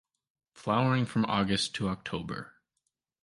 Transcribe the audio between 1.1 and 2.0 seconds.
August to